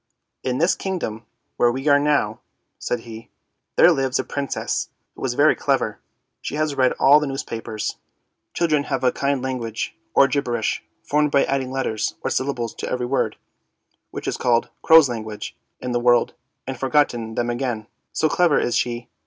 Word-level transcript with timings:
"In 0.51 0.57
this 0.57 0.73
kingdom 0.73 1.27
where 1.57 1.71
we 1.71 1.87
are 1.87 1.99
now," 1.99 2.39
said 2.79 3.01
he," 3.01 3.29
there 3.75 3.91
lives 3.91 4.17
a 4.17 4.23
Princess 4.23 4.89
who 5.13 5.23
is 5.23 5.35
very 5.35 5.55
clever. 5.55 5.99
She 6.41 6.55
has 6.55 6.73
read 6.73 6.93
all 6.93 7.19
the 7.19 7.27
newspapers 7.27 7.97
1 7.97 8.01
Children 8.55 8.83
have 8.85 9.03
a 9.03 9.11
kind 9.11 9.37
of 9.37 9.43
language, 9.43 9.95
or 10.15 10.27
gibberish, 10.27 10.81
formed 11.03 11.29
by 11.29 11.43
adding 11.43 11.69
letters 11.69 12.15
or 12.23 12.31
syllables 12.31 12.73
to 12.79 12.89
every 12.89 13.05
word, 13.05 13.35
which 14.09 14.27
is 14.27 14.37
called" 14.37 14.69
crow's 14.81 15.07
language," 15.07 15.55
200 15.81 15.85
ANDERSEN'S 15.85 15.91
FAIRY 15.91 15.91
TALES 15.91 15.91
in 15.91 15.91
the 15.91 16.03
world, 16.03 16.33
and 16.65 16.79
forgotten 16.79 17.35
them 17.35 17.49
again, 17.51 17.87
so 18.11 18.27
clever 18.27 18.57
is 18.59 18.75
she. 18.75 19.07